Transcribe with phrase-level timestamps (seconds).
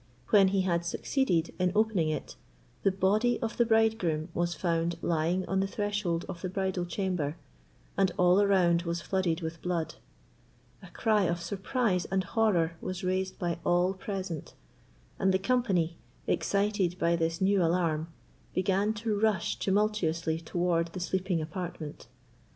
[0.31, 2.35] When he had succeeded in opening it,
[2.81, 7.37] the body of the bridegroom was found lying on the threshold of the bridal chamber,
[7.95, 9.93] and all around was flooded with blood.
[10.81, 14.55] A cry of surprise and horror was raised by all present;
[15.19, 18.07] and the company, excited by this new alarm,
[18.55, 22.07] began to rush tumultuously towards the sleeping apartment.